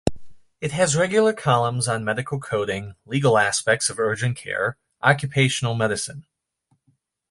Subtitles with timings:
[0.61, 6.25] It has regular columns on medical coding, legal aspects of urgent care, occupational medicine.